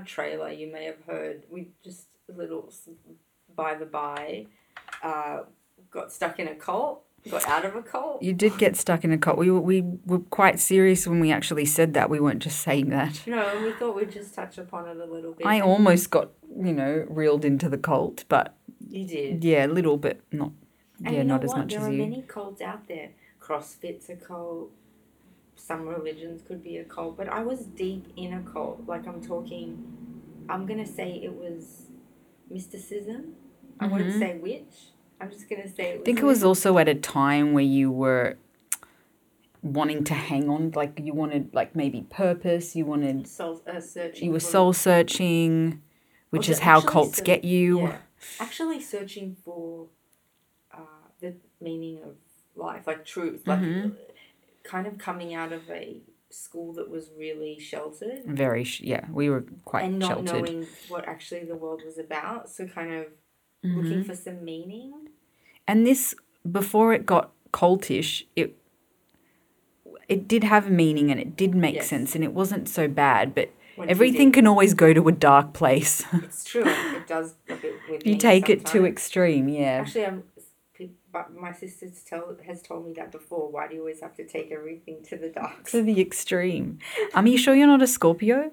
[0.00, 2.72] our trailer, you may have heard, we just a little
[3.54, 4.46] by the by,
[5.02, 5.40] uh,
[5.90, 8.22] got stuck in a cult, got out of a cult.
[8.22, 9.36] You did get stuck in a cult.
[9.38, 12.08] We were, we were quite serious when we actually said that.
[12.08, 13.22] We weren't just saying that.
[13.26, 15.46] No, we thought we'd just touch upon it a little bit.
[15.46, 18.54] I almost got, you know, reeled into the cult, but
[18.88, 19.44] You did.
[19.44, 20.52] yeah, a little bit, not,
[21.04, 21.58] And yeah, you know not as what?
[21.58, 23.10] much there as are many cults out there.
[23.40, 24.70] CrossFit's a cult.
[25.60, 28.82] Some religions could be a cult, but I was deep in a cult.
[28.86, 29.84] Like I'm talking,
[30.48, 31.82] I'm gonna say it was
[32.50, 33.34] mysticism.
[33.78, 34.74] I wouldn't say which.
[35.20, 35.90] I'm just gonna say.
[35.90, 36.02] It was Mm-hmm.
[36.02, 38.36] I think it was also at a time where you were
[39.62, 42.74] wanting to hang on, like you wanted, like maybe purpose.
[42.74, 44.24] You wanted, soul uh, searching.
[44.24, 45.82] you were soul searching,
[46.30, 47.80] which is how cults search- get you.
[47.80, 47.96] Yeah.
[48.38, 49.86] Actually, searching for
[50.72, 50.78] uh,
[51.20, 52.16] the meaning of
[52.56, 53.90] life, like truth, like Mm-hmm.
[54.70, 55.84] Kind of coming out of a
[56.30, 60.32] school that was really sheltered Very, sh- yeah, we were quite and not sheltered.
[60.46, 62.48] knowing what actually the world was about.
[62.48, 63.06] So, kind of
[63.62, 63.76] Mm-hmm.
[63.78, 64.92] looking for some meaning.
[65.68, 66.14] And this,
[66.50, 68.56] before it got cultish, it
[70.08, 71.88] it did have a meaning and it did make Yes.
[71.88, 73.34] sense and it wasn't so bad.
[73.34, 76.02] But When everything can always go to a dark place.
[76.14, 76.64] It's true.
[76.66, 79.80] It does a bit with you take it too extreme, yeah.
[79.82, 80.22] Actually, I'm.
[81.12, 83.50] But my sister tell, has told me that before.
[83.50, 85.68] Why do you always have to take everything to the dark?
[85.70, 86.78] To the extreme.
[87.14, 88.52] Um, are you sure you're not a Scorpio?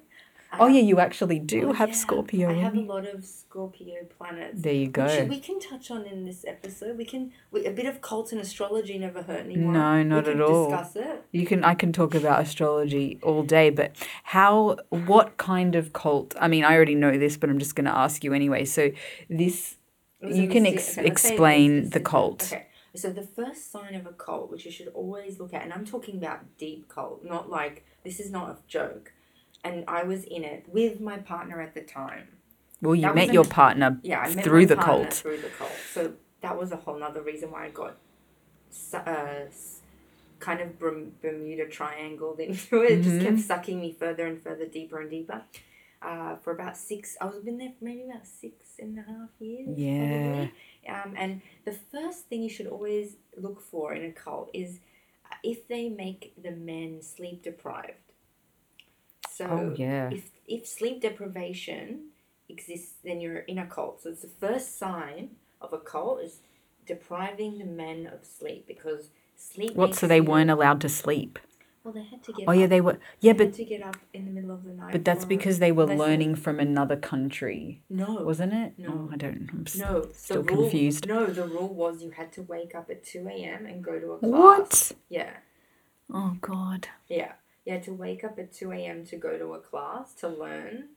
[0.60, 1.96] Oh yeah, you actually do Oh, have yeah.
[1.96, 2.50] Scorpio.
[2.50, 4.62] I have a lot of Scorpio planets.
[4.62, 5.26] There you go.
[5.30, 6.98] we can touch on in this episode.
[6.98, 9.74] We can we, a bit of cult and astrology never hurt anyone.
[9.74, 10.70] No, We not at all.
[10.70, 11.26] Discuss it.
[11.32, 16.34] You can I can talk about astrology all day, but how what kind of cult?
[16.40, 18.66] I mean, I already know this, but I'm just going to ask you anyway.
[18.66, 18.92] So
[19.30, 19.77] this It was a
[20.22, 22.44] you can ex- okay, explain the cult.
[22.52, 25.74] Okay, so the first sign of a cult, which you should always look at, and
[25.74, 29.14] I'm talking about deep cult, not like this is not a joke.
[29.64, 32.30] And I was in it with my partner at the time.
[32.82, 35.14] Well, you That met your partner Yeah, I met through the partner cult.
[35.16, 35.72] Through the cult.
[35.94, 37.98] So that was a whole nother reason why I got
[38.94, 39.46] uh,
[40.40, 42.92] kind of Bermuda triangled into it.
[42.92, 43.26] It just Mm-hmm.
[43.26, 45.42] kept sucking me further and further, deeper and deeper.
[46.02, 49.30] Uh, for about six, I was been there for maybe about six and a half
[49.40, 49.78] years.
[49.78, 50.48] Yeah.
[50.48, 50.52] Probably.
[50.90, 54.80] Um, and the first thing you should always look for in a cult is
[55.30, 57.94] uh, if they make the men sleep deprived.
[59.30, 60.10] So Oh, yeah.
[60.12, 62.10] if if sleep deprivation
[62.50, 64.02] exists, then you're in a cult.
[64.02, 65.32] So it's the first sign
[65.62, 66.40] of a cult is
[66.86, 69.76] depriving the men of sleep because sleep.
[69.76, 69.96] What?
[69.96, 71.40] So they you- weren't allowed to sleep.
[71.88, 72.50] Well, they had to get.
[72.50, 72.70] Oh yeah, up.
[72.70, 72.98] they were.
[73.22, 74.92] Yeah, They had but to get up in the middle of the night.
[74.92, 75.98] but that's because they were lesson.
[76.00, 78.16] learning from another country, No.
[78.26, 78.74] wasn't it?
[78.78, 79.08] No.
[79.08, 79.48] Oh, I don't.
[79.54, 81.08] I'm No, Still the rule, confused.
[81.08, 83.66] No, the rule was you had to wake up at two a.m.
[83.66, 84.30] and go to a class.
[84.32, 84.92] What?
[85.08, 85.32] Yeah,
[86.14, 86.90] Oh God.
[87.08, 87.32] yeah.
[87.64, 89.06] You had to wake up at two a.m.
[89.06, 90.90] to go to a class to learn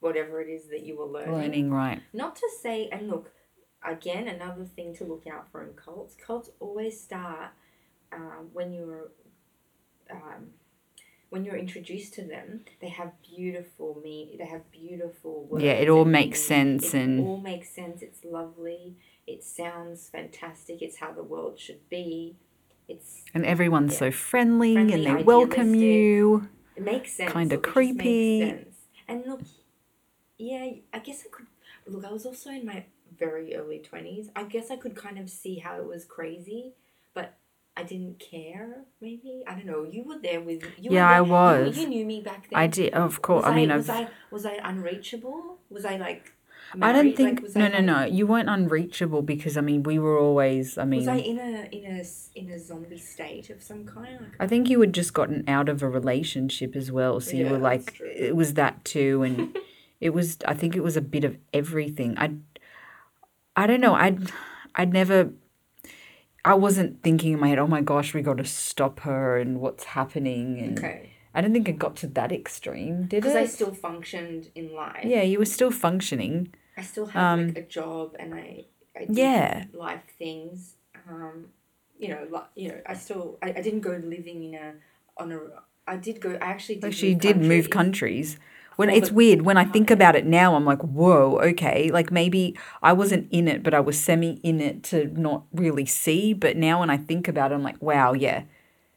[0.00, 1.32] whatever it is that you were learning.
[1.32, 2.02] Learning right.
[2.12, 3.30] Not to say, and look,
[3.86, 6.16] again, another thing to look out for in cults.
[6.16, 7.50] Cults always start
[8.12, 9.12] um, when you're
[10.12, 10.50] um,
[11.30, 12.64] when you're introduced to them.
[12.80, 14.36] They have beautiful me.
[14.38, 15.64] They have beautiful words.
[15.64, 16.80] Yeah, it all makes meaning.
[16.80, 18.02] sense It and- all makes sense.
[18.02, 18.96] It's lovely.
[19.26, 20.82] It sounds fantastic.
[20.82, 22.36] It's how the world should be.
[22.88, 23.98] It's And everyone's Yeah.
[23.98, 26.48] so friendly, Friendly, and they welcome you.
[26.76, 27.30] it makes sense.
[27.34, 28.40] It just creepy.
[28.40, 28.76] Sense.
[29.08, 29.40] And look,
[30.38, 31.46] yeah, I guess I could.
[31.86, 32.84] Look, I was also in my
[33.16, 34.30] very early twenties.
[34.34, 36.74] I guess I could kind of see how it was crazy,
[37.76, 38.84] I didn't care.
[39.00, 39.84] Maybe I don't know.
[39.84, 40.62] You were there with.
[40.78, 41.78] You were Yeah, I there- you- was.
[41.78, 42.58] You, knew me back then.
[42.58, 43.44] I did, of course.
[43.44, 44.06] Was I mean, was I've.
[44.06, 45.58] I was I unreachable?
[45.70, 46.32] Was I like?
[46.80, 47.42] I don't think.
[47.42, 48.04] was no, I, no, like- no.
[48.16, 50.76] You weren't unreachable because I mean, we were always.
[50.78, 52.04] I mean, Was I in a in a
[52.38, 54.20] in a zombie state of some kind?
[54.20, 57.20] Like, I think you had just gotten out of a relationship as well.
[57.20, 59.22] So you were like, it was that too.
[59.22, 59.56] And
[60.00, 62.16] it was, I think it was a bit of everything.
[62.18, 62.32] I,
[63.56, 63.94] I don't know.
[63.94, 64.30] I'd,
[64.74, 65.30] I'd never,
[66.44, 69.60] I wasn't thinking in my head, oh my gosh, we got to stop her and
[69.60, 70.58] what's happening.
[70.58, 74.50] And okay, I don't think it got to that extreme, did because I still functioned
[74.54, 75.04] in life.
[75.04, 76.52] yeah, you were still functioning.
[76.76, 78.64] I still had like a job and I,
[78.96, 79.64] I did Um, Yeah.
[79.72, 80.76] life things.
[81.08, 81.48] Um,
[81.98, 84.74] you know, like you know, I still I, I didn't go living in a
[85.16, 85.38] on a.
[85.86, 86.32] I did go.
[86.40, 86.84] I actually did.
[86.84, 88.38] Move did move countries.
[88.76, 91.90] When it's weird when I think about it now, I'm like, whoa, okay.
[91.90, 95.86] Like maybe I wasn't in it, but I was semi in it to not really
[95.86, 96.32] see.
[96.34, 98.44] But now when I think about it, I'm like, wow, yeah,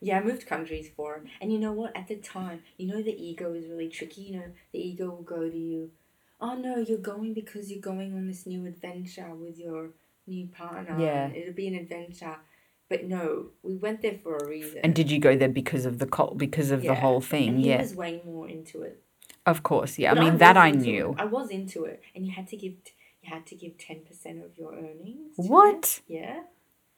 [0.01, 1.27] Yeah, I moved countries for him.
[1.41, 1.95] And you know what?
[1.95, 4.21] At the time, you know the ego is really tricky.
[4.23, 5.91] You know, the ego will go to you,
[6.39, 9.91] oh no, you're going because you're going on this new adventure with your
[10.27, 10.99] new partner.
[10.99, 11.29] Yeah.
[11.33, 12.37] It'll be an adventure.
[12.87, 14.79] But no, we went there for a reason.
[14.83, 17.49] And did you go there because of the cult, because of the whole thing?
[17.49, 17.81] And he Yeah.
[17.81, 19.04] was way more into it
[19.45, 20.13] Of course, yeah.
[20.13, 21.11] But I mean that I knew.
[21.11, 21.19] it.
[21.21, 22.73] I was into it, and you had to give
[23.21, 25.37] you had to give ten percent of your earnings.
[25.37, 25.49] it.
[25.49, 26.01] What?
[26.07, 26.41] Yeah.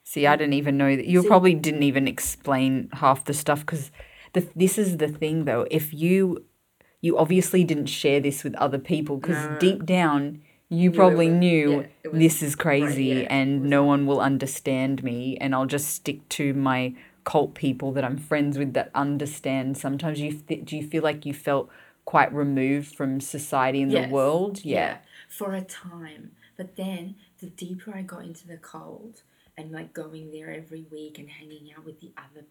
[0.04, 1.06] See, I didn't even know that.
[1.06, 3.92] You See- probably didn't even explain half the stuff because
[4.34, 5.68] the, this is the thing, though.
[5.70, 6.46] If you,
[7.02, 9.58] you obviously didn't share this with other people because No.
[9.60, 14.06] deep down you probably was- knew yeah, was- this is crazy yeah, and no one
[14.06, 16.94] will understand me, and I'll just stick to my
[17.26, 19.78] cult people that I'm friends with that understand.
[19.78, 21.70] Sometimes you th- do you feel like you felt
[22.08, 24.08] quite removed from society and Yes.
[24.08, 24.64] the world?
[24.64, 25.00] Yeah.
[25.28, 26.32] For a time.
[26.56, 29.24] But then the deeper I got into the cold
[29.58, 32.46] and like going there every week and hanging out with the other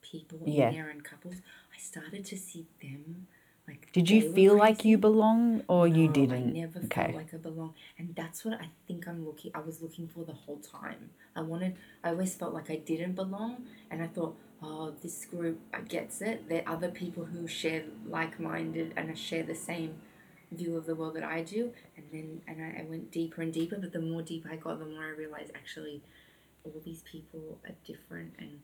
[0.00, 1.42] people in there and couples,
[1.74, 3.26] I started to see them
[3.66, 6.50] like Did you feel like you belong or you didn't?
[6.56, 7.02] I never okay.
[7.06, 9.52] felt like I belong, and that's what I think I'm looking.
[9.54, 11.10] I was looking for the whole time.
[11.36, 11.76] I wanted.
[12.02, 16.48] I always felt like I didn't belong, and I thought, oh, this group gets it.
[16.48, 19.96] They're other people who share like-minded and share the same
[20.50, 21.72] view of the world that I do.
[21.96, 23.76] And then, and I, I went deeper and deeper.
[23.78, 26.02] But the more deep I got, the more I realized actually,
[26.64, 28.60] all these people are different and.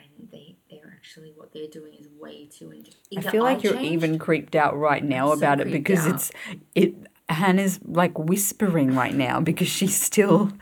[0.00, 2.70] And they, they're actually what they're doing is way too.
[2.70, 6.14] In- I feel like you're changed- even creeped out right now about it because out.
[6.14, 6.30] it's
[6.76, 6.94] it
[7.28, 10.52] Hannah's like whispering right now because she's still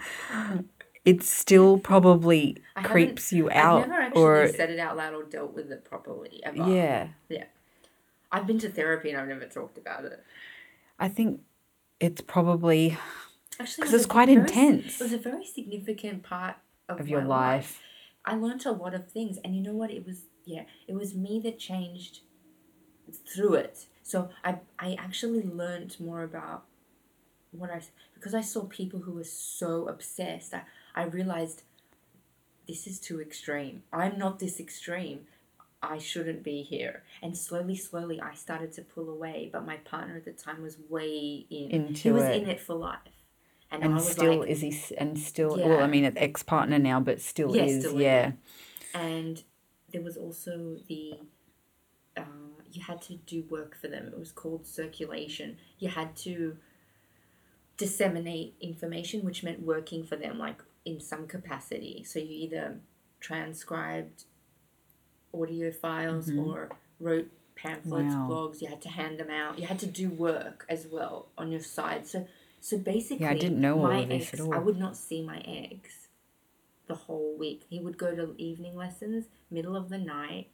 [1.04, 5.14] it still probably I creeps you I've out never actually or said it out loud
[5.14, 6.56] or dealt with it properly ever.
[6.70, 7.08] yeah.
[8.32, 10.22] I've been to therapy and I've never talked about it.
[10.98, 11.40] I think
[12.00, 12.98] it's probably
[13.58, 15.00] Actually, 'Cause it it's quite very- intense.
[15.00, 16.56] It was a very significant part
[16.88, 17.80] of, of your my life.
[18.24, 19.90] I learned a lot of things, and you know what?
[19.90, 22.20] It was yeah, it was me that changed
[23.12, 23.86] through it.
[24.02, 26.64] So I I actually learned more about
[27.52, 27.80] what I
[28.14, 30.52] because I saw people who were so obsessed.
[30.52, 30.62] I,
[30.94, 31.62] I realized
[32.66, 33.82] this is too extreme.
[33.92, 35.20] I'm not this extreme.
[35.82, 37.02] I shouldn't be here.
[37.22, 39.50] And slowly, slowly, I started to pull away.
[39.52, 41.70] But my partner at the time was way in.
[41.70, 42.42] Into he was it.
[42.42, 42.98] in it for life.
[43.70, 47.00] And, And still like, is he and still well I mean an ex partner now
[47.00, 48.32] but still Yeah, is still yeah.
[48.94, 49.42] and
[49.90, 51.18] there was also the
[52.16, 52.22] uh,
[52.70, 56.56] you had to do work for them it was called circulation you had to
[57.76, 62.66] disseminate information which meant working for them like in some capacity so you either
[63.20, 64.24] transcribed
[65.34, 68.28] audio files or wrote pamphlets Mm-hmm.
[68.28, 68.48] Wow.
[68.48, 71.50] blogs you had to hand them out you had to do work as well on
[71.50, 72.26] your side so
[72.60, 74.54] so basically yeah, I didn't know my of this ex, at all.
[74.54, 76.06] i would not see my ex
[76.88, 77.62] the whole week.
[77.68, 80.46] He would go to evening lessons, middle of the night,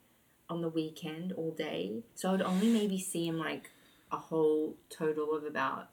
[0.49, 2.02] on the weekend, all day.
[2.14, 3.70] So I would only maybe see him like
[4.11, 5.90] a whole total of about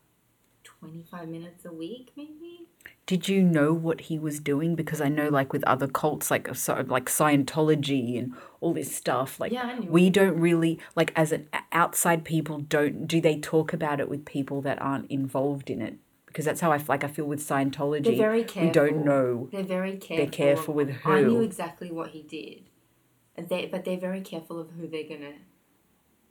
[0.64, 2.68] 25 minutes a week, maybe.
[3.10, 4.76] Did you know what he was doing?
[4.76, 9.40] Because I know, like with other cults, like so, like Scientology and all this stuff,
[9.40, 14.00] like Yeah, we don't really like as an outside people don't do they talk about
[14.00, 15.96] it with people that aren't involved in it?
[16.28, 18.04] Because that's how I like I feel with Scientology.
[18.04, 18.68] They're very careful.
[18.68, 19.50] We don't know.
[19.52, 20.18] They're very careful.
[20.18, 21.12] They're careful with who.
[21.12, 22.70] I knew exactly what he did.
[23.36, 25.34] And They, but they're very careful of who they're going to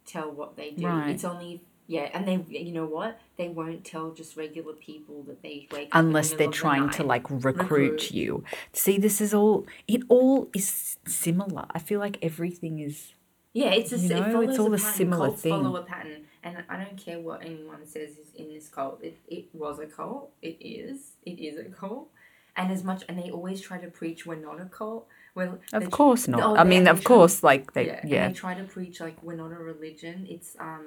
[0.06, 0.87] tell what they do.
[0.87, 1.11] Right.
[1.11, 3.18] It's only, yeah, and they, you know what?
[3.38, 7.02] They won't tell just regular people that they wake Unless they're of the trying to
[7.02, 8.11] like recruit, Recruit.
[8.12, 8.45] you.
[8.73, 9.66] See, this is all.
[9.88, 11.64] It all is similar.
[11.73, 13.14] I feel like everything is.
[13.54, 14.92] Yeah, it's a, You it know, follows it's all a a pattern.
[14.95, 15.52] similar Cults thing.
[15.52, 19.02] follow a pattern, and I don't care what anyone says is in this cult.
[19.02, 20.30] It, it was a cult.
[20.42, 21.12] It is.
[21.25, 22.09] It is a cult.
[22.57, 25.07] And as much, and they always try to preach we're not a cult.
[25.35, 26.42] Well, Of course not.
[26.42, 27.87] Oh, I mean, of try- course, like they.
[27.87, 28.28] yeah, Yeah.
[28.28, 30.26] They try to preach like we're not a religion.
[30.28, 30.87] It's um,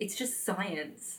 [0.00, 1.18] it's just science.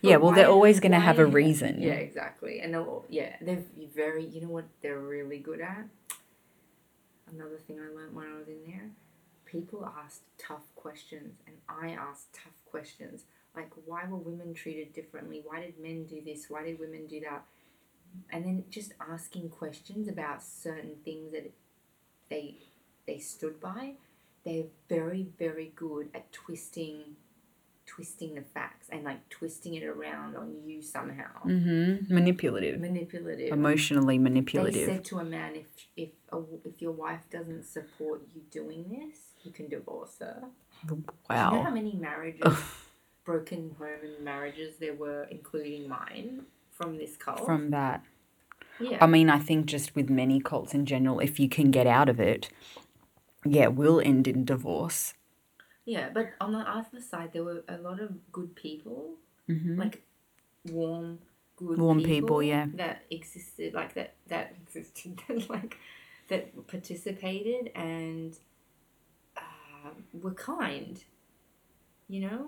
[0.00, 1.80] Yeah, well, they're always gonna have a reason.
[1.80, 2.60] Yeah, exactly.
[2.60, 3.62] And they'll, yeah, they're
[3.94, 4.24] very.
[4.24, 5.86] You know what they're really good at.
[7.30, 8.90] Another thing I learned when I was in there,
[9.44, 13.24] people asked tough questions, and I asked tough questions.
[13.54, 15.42] Like, why were women treated differently?
[15.44, 16.46] Why did men do this?
[16.48, 17.44] Why did women do that?
[18.30, 21.52] And then just asking questions about certain things that
[22.30, 22.56] they
[23.06, 23.94] they stood by.
[24.44, 27.16] They're very very good at twisting
[27.86, 31.42] twisting the facts and like twisting it around on you somehow.
[31.46, 32.12] Mm-hmm.
[32.14, 32.80] Manipulative.
[32.80, 33.52] Manipulative.
[33.52, 34.86] Emotionally manipulative.
[34.86, 38.84] They said to a man, if if a, if your wife doesn't support you doing
[38.88, 40.44] this, you can divorce her.
[40.86, 42.56] Do you know how many marriages,
[43.24, 47.44] broken home and marriages there were, including mine, from this cult?
[47.44, 48.02] From that.
[48.80, 51.86] yeah, I mean, I think just with many cults in general, if you can get
[51.86, 52.48] out of it,
[53.44, 55.14] yeah, it will end in divorce.
[55.84, 56.08] Yeah.
[56.12, 59.14] But on the other side, there were a lot of good people,
[59.48, 59.78] Mm-hmm.
[59.78, 60.02] like
[60.70, 61.18] warm,
[61.56, 62.66] good Warm people, yeah.
[62.74, 65.76] that existed, like that that existed, that like
[66.28, 68.38] that participated and
[69.36, 71.04] uh, were kind.
[72.08, 72.46] You know?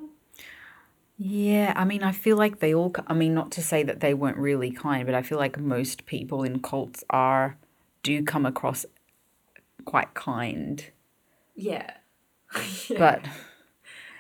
[1.18, 4.12] Yeah, I mean, I feel like they all, I mean, not to say that they
[4.12, 7.56] weren't really kind, but I feel like most people in cults are,
[8.02, 8.84] do come across
[9.86, 10.90] quite kind,
[11.54, 11.90] Yeah.
[12.98, 13.26] but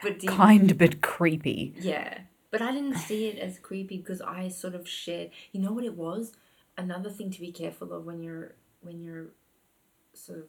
[0.02, 1.74] but you- kind but creepy.
[1.78, 2.18] Yeah.
[2.50, 5.84] But I didn't see it as creepy because I sort of shared you know what
[5.84, 6.32] it was?
[6.78, 9.28] Another thing to be careful of when you're when you're
[10.14, 10.44] sort of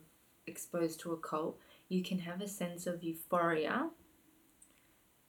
[0.45, 3.89] exposed to a cult, you can have a sense of euphoria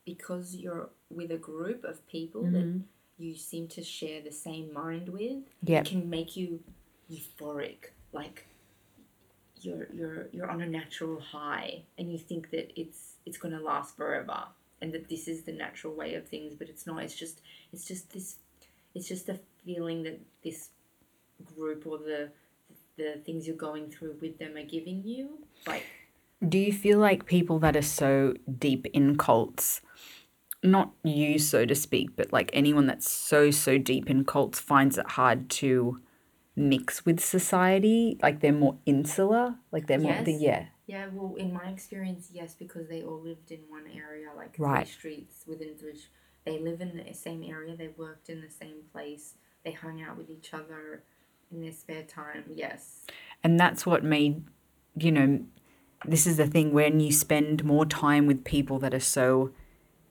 [0.05, 2.81] because you're with a group of people that mm-hmm.
[3.19, 5.43] you seem to share the same mind with.
[5.63, 6.61] Yeah, It can make you
[7.11, 7.93] euphoric.
[8.13, 8.48] Like
[9.65, 13.61] you're you're you're on a natural high and you think that it's it's going to
[13.61, 14.45] last forever
[14.81, 17.03] and that this is the natural way of things but it's not.
[17.03, 17.41] It's just
[17.73, 18.37] it's just this
[18.95, 20.71] it's just the feeling that this
[21.57, 22.31] group or the
[22.97, 25.85] the things you're going through with them are giving you like
[26.47, 29.81] Do you feel like people that are so deep in cults,
[30.63, 34.99] not you, so to speak, but like anyone that's so, so deep in cults finds
[34.99, 36.01] it hard to
[36.59, 38.19] mix with society?
[38.23, 39.57] Like they're more insular?
[39.73, 40.67] Like they're more, the, yeah.
[40.87, 44.87] yeah well in my experience yes because they all lived in one area like Right.
[44.87, 45.95] three streets within three
[46.45, 49.35] they live in the same area they worked in the same place
[49.65, 51.03] they hung out with each other
[51.51, 53.05] in their spare time yes
[53.45, 54.45] And that's what made,
[54.97, 55.41] you know,
[56.05, 59.51] this is the thing when you spend more time with people that are so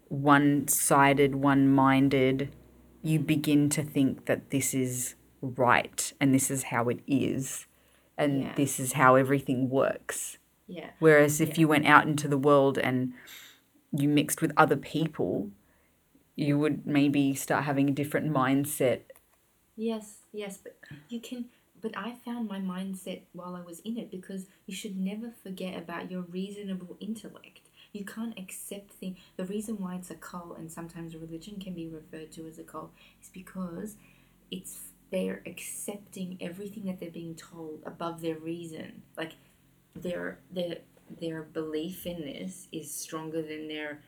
[0.09, 2.53] one sided, one minded,
[3.03, 7.65] you begin to think that this is right and this is how it is
[8.17, 8.53] and Yeah.
[8.55, 10.37] this is how everything works.
[10.67, 13.13] yeah Whereas if you went out into the world and
[13.91, 15.49] you mixed with other people,
[16.35, 19.01] you would maybe start having a different mindset.
[19.75, 20.77] Yes, yes, but
[21.09, 21.45] you can.
[21.79, 25.77] But I found my mindset while I was in it because you should never forget
[25.77, 27.61] about your reasonable intellect.
[27.93, 29.17] You can't accept things.
[29.37, 32.63] The reason why it's a cult and sometimes religion can be referred to as a
[32.63, 32.91] cult
[33.21, 33.95] is because
[34.49, 39.03] it's they're accepting everything that they're being told above their reason.
[39.17, 39.33] Like
[39.95, 40.77] their their
[41.19, 44.01] their belief in this is stronger than their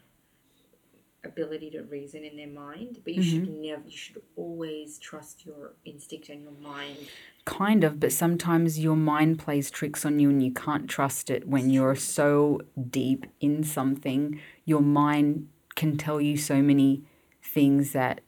[1.26, 3.00] ability to reason in their mind.
[3.04, 3.62] But you should mm-hmm.
[3.62, 6.98] never you should always trust your instinct and your mind.
[7.46, 11.48] Kind of, but sometimes your mind plays tricks on you and you can't trust it
[11.48, 14.40] when you're so deep in something.
[14.66, 17.04] Your mind can tell you so many
[17.42, 18.22] things that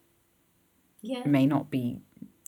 [1.02, 1.24] Yeah.
[1.26, 2.02] may not be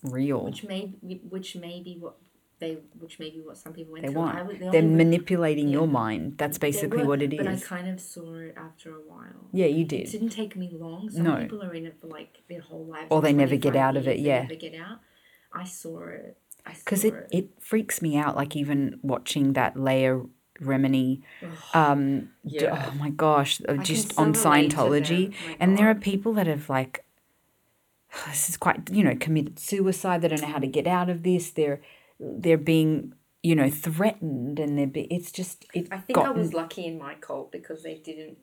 [0.04, 0.46] real.
[0.46, 0.94] Which may
[1.30, 2.16] which may be what
[2.60, 4.22] they which may be what some people went They through.
[4.22, 4.38] want.
[4.38, 5.92] I was, the They're only re- manipulating your yeah.
[5.92, 6.38] mind.
[6.38, 7.38] That's basically were, what it is.
[7.40, 9.48] But I kind of saw it after a while.
[9.52, 10.02] Yeah, you did.
[10.02, 10.12] It did.
[10.12, 11.10] didn't take me long.
[11.10, 11.38] Some No.
[11.38, 13.08] people are in it for like their whole lives.
[13.10, 14.44] Or they never get 25 out of it, yeah.
[14.44, 15.00] never get out.
[15.52, 16.38] I saw it.
[16.66, 20.22] Because saw it, it freaks me out, like even watching that Leah
[20.62, 21.22] Remini,
[21.74, 25.32] um, d- oh my gosh, uh, just on Scientology.
[25.32, 25.56] them.
[25.60, 27.04] And there are people that have like,
[28.28, 30.22] this is quite, you know, committed suicide.
[30.22, 31.52] They don't know how to get out of this.
[31.52, 31.82] They're,
[32.20, 36.54] they're being, you know, threatened and they're, be, it's just, it I think I was
[36.54, 38.38] lucky in my cult because they didn't.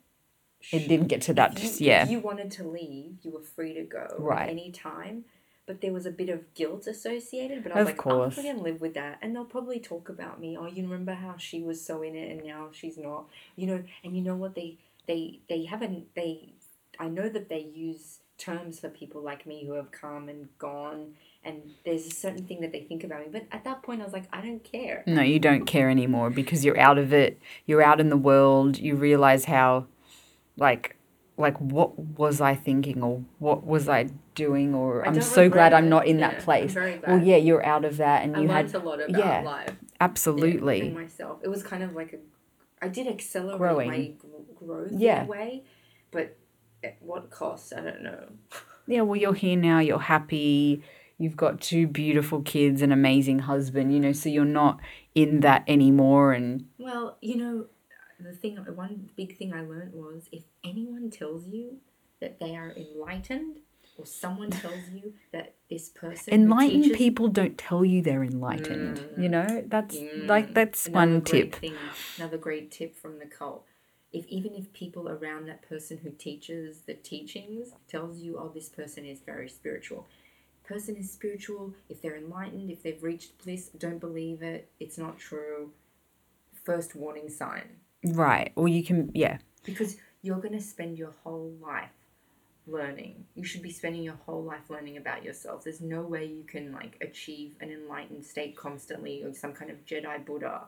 [0.73, 2.05] it didn't get to that, you, yeah.
[2.05, 4.43] If you wanted to leave, you were free to go Right.
[4.43, 5.25] at any time.
[5.67, 7.63] But there was a bit of guilt associated.
[7.63, 8.39] But I was Of like, oh, course.
[8.39, 10.57] I'm gonna live with that, and they'll probably talk about me.
[10.59, 13.29] Oh, you remember how she was so in it, and now she's not.
[13.55, 16.55] You know, and you know what they they they haven't they.
[16.99, 21.15] I know that they use terms for people like me who have come and gone,
[21.45, 23.27] and there's a certain thing that they think about me.
[23.31, 25.05] But at that point, I was like, I don't care.
[25.07, 27.39] No, you don't care anymore because you're out of it.
[27.67, 28.79] You're out in the world.
[28.79, 29.87] You realize how,
[30.57, 30.97] like,
[31.37, 35.73] like what was I thinking or what was I doing or I I'm so glad
[35.73, 36.75] regret I'm not in Yeah, that place.
[36.75, 39.41] Well, yeah, you're out of that and I you learned had a lot about yeah,
[39.41, 39.69] life.
[39.69, 40.81] Yeah, absolutely.
[40.83, 41.39] and myself.
[41.43, 42.19] It was kind of like a,
[42.85, 43.89] I did accelerate Growing.
[43.89, 44.11] my
[44.55, 45.21] growth Yeah.
[45.23, 45.63] in a way,
[46.11, 46.37] but
[46.83, 47.73] at what cost?
[47.77, 48.25] I don't know.
[48.87, 49.79] Yeah, well, you're here now.
[49.79, 50.83] You're happy.
[51.17, 53.93] You've got two beautiful kids, an amazing husband.
[53.95, 54.81] You know, so you're not
[55.15, 56.33] in that anymore.
[56.33, 57.67] And Well, you know,
[58.19, 61.77] the thing, one big thing I learned was if anyone tells you
[62.21, 63.59] that they are enlightened,
[63.97, 69.05] or someone tells you that this person enlightened teaches- people don't tell you they're enlightened.
[69.17, 70.93] You know, that's like that's Mm.
[70.95, 71.55] Another one tip.
[71.57, 71.75] Thing,
[72.17, 73.67] another great tip from the cult.
[74.13, 78.69] If even if people around that person who teaches the teachings tells you, oh, this
[78.69, 80.07] person is very spiritual.
[80.65, 81.75] Person is spiritual.
[81.89, 84.69] If they're enlightened, if they've reached bliss, don't believe it.
[84.81, 85.73] It's not true.
[86.65, 87.69] First warning sign.
[88.05, 88.53] Right.
[88.57, 89.39] Or you can, yeah.
[89.65, 91.91] Because you're going to spend your whole life
[92.67, 93.25] learning.
[93.35, 95.65] You should be spending your whole life learning about yourself.
[95.65, 99.85] There's no way you can like achieve an enlightened state constantly or some kind of
[99.87, 100.63] Jedi Buddha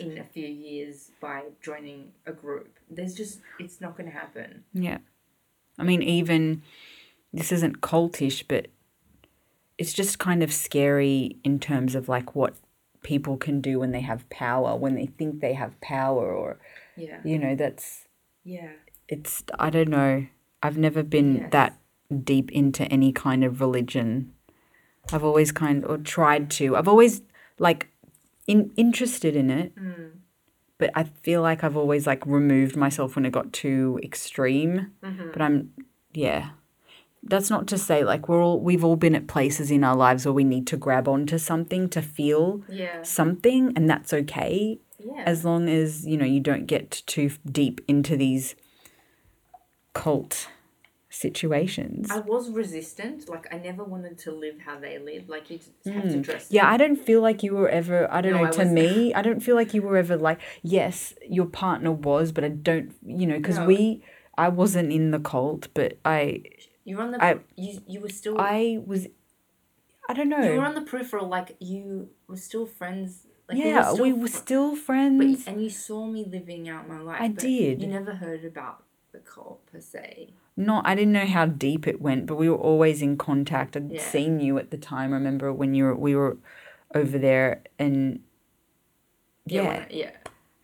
[0.00, 2.78] in a few years by joining a group.
[2.90, 4.64] There's just it's not going to happen.
[4.72, 4.98] Yeah.
[5.78, 6.62] I mean, even
[7.32, 8.68] this isn't cultish, but
[9.78, 12.54] it's just kind of scary in terms of like what
[13.02, 16.58] people can do when they have power, when they think they have power, or,
[16.96, 17.20] Yeah.
[17.24, 18.08] you know, that's,
[18.42, 18.70] Yeah.
[19.08, 20.26] it's, I don't know.
[20.62, 21.52] I've never been Yes.
[21.52, 21.78] that
[22.24, 24.32] deep into any kind of religion.
[25.12, 26.74] I've always kind or tried to.
[26.76, 27.22] I've always
[27.58, 27.88] like
[28.46, 30.10] in interested in it, Mm.
[30.78, 34.92] but I feel like I've always like removed myself when it got too extreme.
[35.02, 35.30] Mm-hmm.
[35.32, 35.72] But I'm
[36.14, 36.50] yeah.
[37.28, 40.24] That's not to say like we're all we've all been at places in our lives
[40.24, 43.02] where we need to grab onto something to feel Yeah.
[43.02, 45.24] something and that's okay Yeah.
[45.26, 48.54] as long as you know you don't get too deep into these
[49.92, 50.48] cult
[51.24, 52.10] situations.
[52.10, 53.28] I was resistant.
[53.28, 55.28] Like I never wanted to live how they live.
[55.28, 56.44] Like you just have to dress.
[56.44, 56.52] Mm.
[56.56, 57.98] Yeah, I don't feel like you were ever.
[58.12, 58.48] I don't No, know.
[58.48, 60.40] I to me, I don't feel like you were ever like.
[60.62, 62.90] Yes, your partner was, but I don't.
[63.18, 63.66] You know, because No.
[63.66, 64.02] we.
[64.38, 66.42] I wasn't in the cult, but I.
[66.84, 67.24] You were on the.
[67.24, 68.36] I- you you were still.
[68.38, 69.08] I was.
[70.08, 70.42] I don't know.
[70.42, 71.26] you were on the peripheral.
[71.26, 73.26] Like you were still friends.
[73.48, 75.46] Like we yeah, were still we were still But, friends.
[75.48, 77.20] and you saw me living out my life.
[77.20, 77.80] I did.
[77.82, 78.82] You never heard about
[79.12, 80.34] the cult per se.
[80.56, 83.76] Not, I didn't know how deep it went, but we were always in contact.
[83.76, 84.00] I'd Yeah.
[84.00, 85.12] seen you at the time.
[85.12, 86.38] I remember when you were, we were
[86.94, 88.20] over there, and
[89.44, 90.10] yeah, I- yeah.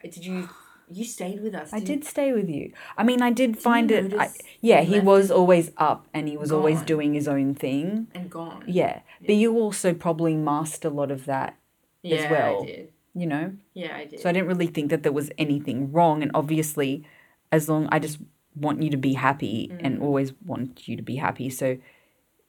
[0.03, 0.49] Did you?
[0.91, 1.73] You stayed with us.
[1.73, 2.73] I did stay with you.
[2.99, 4.13] I mean, I did find it.
[4.13, 4.31] I,
[4.61, 8.09] yeah, he was always up, and he was always doing his own thing.
[8.15, 8.65] And gone.
[8.67, 11.57] Yeah, but you also probably masked a lot of that,
[12.03, 12.63] Yeah, well.
[12.63, 12.93] I did.
[13.15, 13.53] you know.
[13.73, 14.21] Yeah, I did.
[14.21, 17.05] So I didn't really think that there was anything wrong, and obviously,
[17.51, 18.19] as long I just
[18.55, 20.03] want you to be happy and Mm.
[20.03, 21.49] always want you to be happy.
[21.51, 21.79] So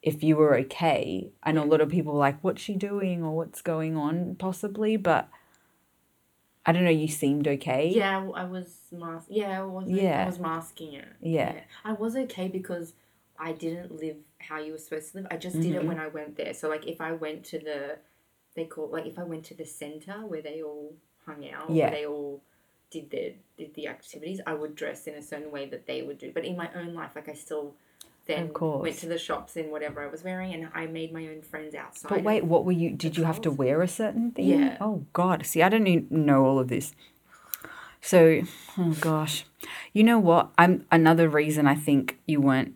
[0.02, 3.24] if you were okay, I know a lot of people are like, "What's she doing?"
[3.24, 5.30] or "What's going on?" Possibly, but
[6.66, 6.90] I don't know.
[6.90, 7.90] You seemed okay.
[7.94, 9.28] Yeah, I was mask.
[9.30, 9.90] Yeah, I was.
[9.90, 10.24] Yeah.
[10.24, 11.08] I was masking it.
[11.22, 11.54] Yeah.
[11.84, 12.94] I was okay because
[13.38, 15.28] I didn't live how you were supposed to live.
[15.32, 16.54] I just did it when I went there.
[16.54, 17.98] So like, if I went to the,
[18.56, 20.94] they call like if I went to the center where they all
[21.26, 21.86] hung out, Yeah.
[21.90, 22.42] where they all
[22.94, 26.18] did their did the activities, I would dress in a certain way that they would
[26.18, 26.32] do.
[26.34, 27.74] But in my own life, like I still.
[28.26, 31.42] Then went to the shops in whatever I was wearing, and I made my own
[31.42, 32.08] friends outside.
[32.08, 32.92] But wait, what were you?
[32.92, 34.46] Did you have to wear a certain thing?
[34.46, 34.78] Yeah.
[34.80, 35.46] Oh God.
[35.46, 36.94] See, I don't even know all of this.
[38.00, 38.42] So,
[38.78, 39.46] oh gosh,
[39.92, 40.52] you know what?
[40.58, 42.76] I'm another reason I think you weren't,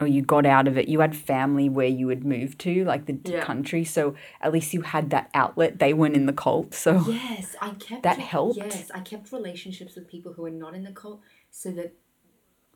[0.00, 0.88] or you got out of it.
[0.88, 3.40] You had family where you had moved to, like the Yeah.
[3.42, 3.84] country.
[3.84, 5.78] So at least you had that outlet.
[5.78, 6.74] They weren't in the cult.
[6.74, 8.56] So Yes, I kept That helped?
[8.58, 11.94] Yes, I kept relationships with people who were not in the cult, so that,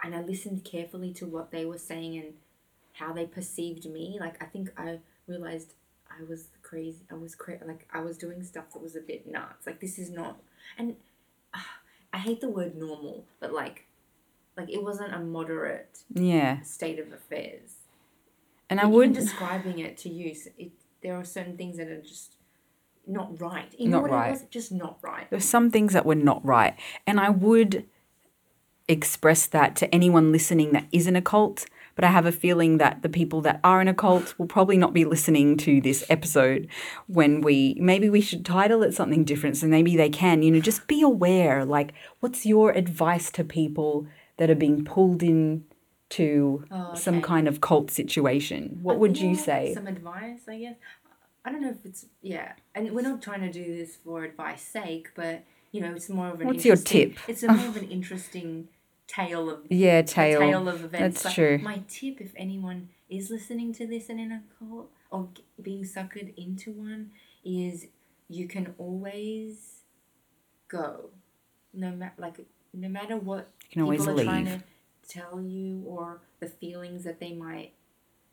[0.03, 2.35] and I listened carefully to what they were saying and
[2.95, 4.19] how they perceived me.
[4.21, 5.75] Like I think I realized
[6.11, 7.05] I was crazy.
[7.11, 9.67] I was cra- like I was doing stuff that was a bit nuts.
[9.67, 10.41] Like this is not,
[10.77, 10.97] and
[11.55, 11.79] ah,
[12.13, 13.87] I hate the word normal, but like,
[14.57, 17.71] like it wasn't a moderate yeah, state of affairs.
[18.69, 19.11] and I would.
[19.11, 19.25] Even would.
[19.31, 22.37] describing it to you, it, there are certain things that are just
[23.07, 23.75] not right.
[23.79, 24.29] You Not what right.
[24.29, 24.43] it was?
[24.51, 25.29] Just not right.
[25.31, 26.75] There's some things that were not right.
[27.07, 27.85] And I would
[28.89, 31.67] express that to anyone listening that isn't a cult.
[31.95, 34.79] But I have a feeling that the people that are in a cult will probably
[34.79, 36.67] not be listening to this episode
[37.07, 40.61] when we maybe we should title it something different so maybe they can, you know,
[40.61, 41.67] just be aware.
[41.67, 44.07] Like, what's your advice to people
[44.39, 45.65] that are being pulled in
[46.11, 48.79] to Oh, some kind of cult situation?
[48.83, 49.73] What would you say?
[49.75, 50.77] Some advice, I guess.
[51.45, 54.63] I don't know if it's yeah, and we're not trying to do this for advice
[54.63, 55.43] sake, but
[55.73, 56.47] you know, it's more of an.
[56.47, 57.17] What's your tip?
[57.27, 58.69] It's a more of an interesting
[59.09, 60.39] tale of Yeah, tail.
[60.41, 61.23] tale of events.
[61.23, 61.59] That's true.
[61.59, 65.29] My tip, if anyone is listening to this and in a cult or
[65.61, 67.11] being suckered into one,
[67.45, 67.87] is
[68.29, 69.81] you can always
[70.69, 71.11] go,
[71.75, 72.37] no matter like
[72.73, 74.63] no matter what can always people are trying leave.
[75.09, 77.73] to tell you or the feelings that they might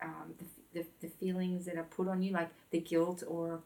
[0.02, 3.62] um, the, the, the feelings that are put on you like the guilt or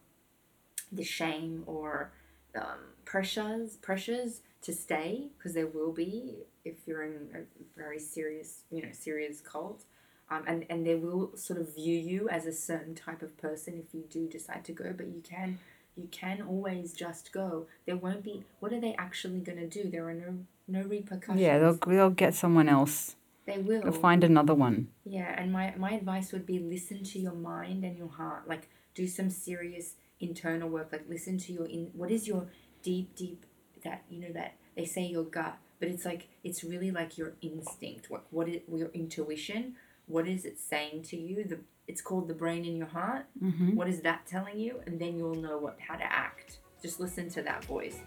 [0.92, 2.12] the shame or
[2.56, 7.40] um, pressures pressures to stay because there will be if you're in a
[7.78, 9.84] very serious you know serious cult
[10.30, 13.84] um, and and they will sort of view you as a certain type of person
[13.86, 15.58] if you do decide to go but you can
[15.96, 19.90] you can always just go there won't be what are they actually going to do
[19.90, 23.16] there are no no repercussions Yeah, they'll they'll get someone else.
[23.46, 24.88] they will They'll find another one.
[25.06, 28.48] yeah, and my, my advice would be listen to your mind and your heart.
[28.48, 30.88] Like do some serious internal work.
[30.92, 32.48] Like listen to your in what is your
[32.82, 33.46] deep, deep
[33.84, 37.34] that you know that they say your gut, but it's like it's really like your
[37.42, 38.10] instinct.
[38.10, 39.76] What what is your intuition?
[40.08, 41.44] What is it saying to you?
[41.44, 43.26] The it's called The Brain in Your Heart.
[43.41, 43.76] Mm-hmm.
[43.76, 44.80] What is that telling you?
[44.86, 46.60] And then you'll know what how to act.
[46.82, 48.00] Just listen to that voice.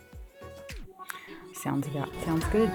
[1.53, 2.71] Sounds about sounds good.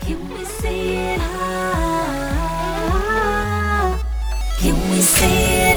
[0.00, 1.20] Can we it?
[4.58, 5.73] Can we it